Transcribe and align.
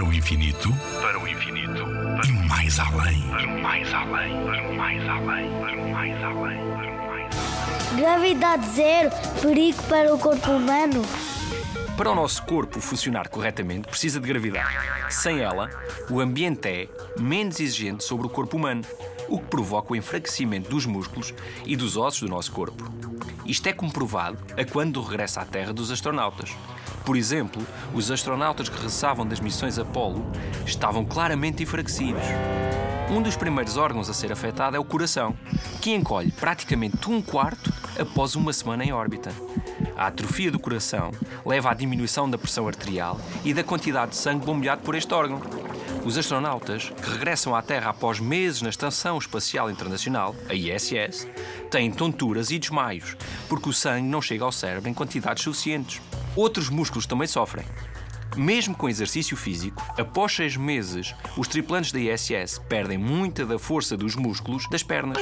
Para 0.00 0.08
o 0.08 0.14
infinito, 0.14 0.74
para 1.02 1.20
o 1.20 1.28
infinito, 1.28 1.84
e 2.26 2.48
mais 2.48 2.78
além. 2.78 3.20
para 3.28 3.46
o 3.46 3.62
mais 3.62 3.92
além, 3.92 4.44
para 4.46 4.70
o 4.70 4.74
mais 4.74 5.08
além, 5.10 5.50
para 5.60 5.76
o 5.76 5.90
mais 5.90 6.24
além, 6.24 6.56
para 6.56 6.90
o 6.90 7.06
mais 7.06 7.36
além. 7.36 8.00
Gravidade 8.00 8.66
zero, 8.70 9.10
perigo 9.42 9.82
para 9.82 10.14
o 10.14 10.18
corpo 10.18 10.52
humano. 10.52 11.02
Para 11.98 12.12
o 12.12 12.14
nosso 12.14 12.42
corpo 12.44 12.80
funcionar 12.80 13.28
corretamente, 13.28 13.88
precisa 13.88 14.18
de 14.18 14.26
gravidade. 14.26 14.74
Sem 15.10 15.40
ela, 15.40 15.68
o 16.08 16.18
ambiente 16.18 16.66
é 16.66 16.88
menos 17.20 17.60
exigente 17.60 18.02
sobre 18.02 18.26
o 18.26 18.30
corpo 18.30 18.56
humano, 18.56 18.82
o 19.28 19.38
que 19.38 19.48
provoca 19.48 19.92
o 19.92 19.96
enfraquecimento 19.96 20.70
dos 20.70 20.86
músculos 20.86 21.34
e 21.66 21.76
dos 21.76 21.98
ossos 21.98 22.22
do 22.22 22.28
nosso 22.28 22.52
corpo. 22.52 22.90
Isto 23.44 23.68
é 23.68 23.74
comprovado 23.74 24.38
a 24.56 24.64
quando 24.64 24.94
do 24.94 25.02
regresso 25.02 25.40
à 25.40 25.44
Terra 25.44 25.74
dos 25.74 25.90
astronautas. 25.90 26.56
Por 27.04 27.16
exemplo, 27.16 27.66
os 27.94 28.10
astronautas 28.10 28.68
que 28.68 28.76
regressavam 28.76 29.26
das 29.26 29.40
missões 29.40 29.78
Apollo 29.78 30.24
estavam 30.66 31.04
claramente 31.04 31.62
enfraquecidos. 31.62 32.22
Um 33.10 33.20
dos 33.20 33.36
primeiros 33.36 33.76
órgãos 33.76 34.08
a 34.08 34.14
ser 34.14 34.30
afetado 34.30 34.76
é 34.76 34.78
o 34.78 34.84
coração, 34.84 35.34
que 35.80 35.92
encolhe 35.92 36.30
praticamente 36.30 37.10
um 37.10 37.20
quarto 37.20 37.72
após 37.98 38.36
uma 38.36 38.52
semana 38.52 38.84
em 38.84 38.92
órbita. 38.92 39.32
A 39.96 40.06
atrofia 40.06 40.50
do 40.50 40.60
coração 40.60 41.10
leva 41.44 41.72
à 41.72 41.74
diminuição 41.74 42.30
da 42.30 42.38
pressão 42.38 42.68
arterial 42.68 43.20
e 43.44 43.52
da 43.52 43.64
quantidade 43.64 44.12
de 44.12 44.16
sangue 44.16 44.46
bombeado 44.46 44.82
por 44.82 44.94
este 44.94 45.12
órgão. 45.12 45.42
Os 46.04 46.16
astronautas, 46.16 46.90
que 47.02 47.10
regressam 47.10 47.54
à 47.54 47.60
Terra 47.60 47.90
após 47.90 48.20
meses 48.20 48.62
na 48.62 48.70
Estação 48.70 49.18
Espacial 49.18 49.70
Internacional, 49.70 50.34
a 50.48 50.54
ISS, 50.54 51.28
têm 51.70 51.90
tonturas 51.90 52.50
e 52.50 52.58
desmaios, 52.58 53.16
porque 53.48 53.68
o 53.68 53.72
sangue 53.72 54.08
não 54.08 54.22
chega 54.22 54.44
ao 54.44 54.52
cérebro 54.52 54.88
em 54.88 54.94
quantidades 54.94 55.42
suficientes. 55.42 56.00
Outros 56.36 56.68
músculos 56.68 57.06
também 57.06 57.26
sofrem. 57.26 57.66
Mesmo 58.36 58.76
com 58.76 58.88
exercício 58.88 59.36
físico, 59.36 59.82
após 59.98 60.32
seis 60.32 60.56
meses, 60.56 61.14
os 61.36 61.48
tripulantes 61.48 61.90
da 61.90 61.98
ISS 61.98 62.58
perdem 62.68 62.96
muita 62.96 63.44
da 63.44 63.58
força 63.58 63.96
dos 63.96 64.14
músculos 64.14 64.68
das 64.70 64.82
pernas. 64.82 65.18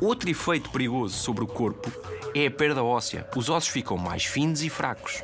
Outro 0.00 0.30
efeito 0.30 0.70
perigoso 0.70 1.14
sobre 1.18 1.44
o 1.44 1.46
corpo 1.46 1.92
é 2.34 2.46
a 2.46 2.50
perda 2.50 2.82
óssea. 2.82 3.28
Os 3.36 3.50
ossos 3.50 3.68
ficam 3.68 3.98
mais 3.98 4.24
finos 4.24 4.62
e 4.62 4.70
fracos. 4.70 5.22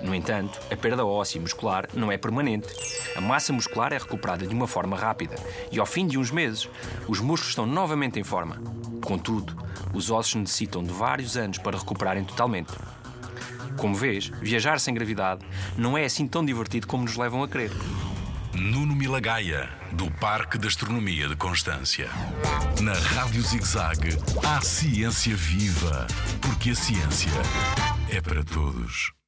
No 0.00 0.14
entanto, 0.14 0.58
a 0.72 0.76
perda 0.76 1.04
óssea 1.04 1.38
muscular 1.38 1.86
não 1.92 2.10
é 2.10 2.16
permanente. 2.16 2.68
A 3.14 3.20
massa 3.20 3.52
muscular 3.52 3.92
é 3.92 3.98
recuperada 3.98 4.46
de 4.46 4.54
uma 4.54 4.66
forma 4.66 4.96
rápida 4.96 5.36
e, 5.70 5.78
ao 5.78 5.84
fim 5.84 6.06
de 6.06 6.16
uns 6.16 6.30
meses, 6.30 6.70
os 7.06 7.20
músculos 7.20 7.50
estão 7.50 7.66
novamente 7.66 8.18
em 8.18 8.24
forma. 8.24 8.62
Contudo, 9.04 9.54
os 9.92 10.10
ossos 10.10 10.36
necessitam 10.36 10.82
de 10.82 10.90
vários 10.90 11.36
anos 11.36 11.58
para 11.58 11.76
recuperarem 11.76 12.24
totalmente. 12.24 12.72
Como 13.80 13.94
vês, 13.94 14.30
viajar 14.42 14.78
sem 14.78 14.92
gravidade 14.92 15.42
não 15.74 15.96
é 15.96 16.04
assim 16.04 16.28
tão 16.28 16.44
divertido 16.44 16.86
como 16.86 17.04
nos 17.04 17.16
levam 17.16 17.42
a 17.42 17.48
crer. 17.48 17.72
Nuno 18.52 18.94
Milagaya, 18.94 19.70
do 19.92 20.10
Parque 20.10 20.58
de 20.58 20.68
Astronomia 20.68 21.26
de 21.26 21.34
Constância. 21.34 22.10
Na 22.82 22.92
Rádio 22.92 23.40
ZigZag, 23.40 24.18
há 24.44 24.60
ciência 24.60 25.34
viva, 25.34 26.06
porque 26.42 26.70
a 26.70 26.74
ciência 26.74 27.30
é 28.10 28.20
para 28.20 28.44
todos. 28.44 29.19